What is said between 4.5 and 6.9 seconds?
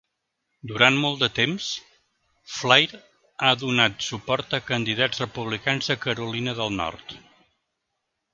a candidats republicans de Carolina del